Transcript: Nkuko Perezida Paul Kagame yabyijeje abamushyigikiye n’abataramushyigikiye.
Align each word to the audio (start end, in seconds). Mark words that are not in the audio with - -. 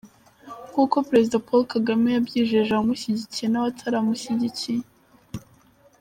Nkuko 0.69 0.95
Perezida 1.09 1.43
Paul 1.45 1.61
Kagame 1.73 2.07
yabyijeje 2.15 2.69
abamushyigikiye 2.71 3.47
n’abataramushyigikiye. 3.49 4.83